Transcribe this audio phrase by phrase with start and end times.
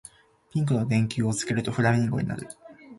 [0.49, 2.47] ピンクの電球をつけるとフラミンゴになる